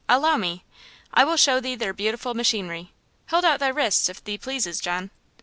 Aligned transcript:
Allow 0.09 0.37
me! 0.37 0.63
I 1.13 1.23
will 1.23 1.37
show 1.37 1.59
thee 1.59 1.75
their 1.75 1.93
beautiful 1.93 2.33
machinery! 2.33 2.91
Hold 3.29 3.45
out 3.45 3.59
thy 3.59 3.67
wrists, 3.67 4.09
if 4.09 4.23
thee 4.23 4.35
pleases, 4.35 4.79
John.' 4.79 5.11